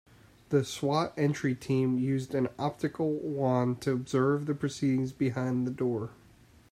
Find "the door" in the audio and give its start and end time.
5.67-6.09